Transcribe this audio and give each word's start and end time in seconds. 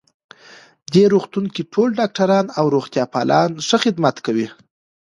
دې 0.93 1.03
روغتون 1.13 1.45
کې 1.53 1.63
ټول 1.73 1.89
ډاکټران 1.99 2.45
او 2.59 2.65
روغتیا 2.75 3.05
پالان 3.13 3.51
ښه 3.67 3.77
خدمت 3.83 4.15
کوی 4.25 4.47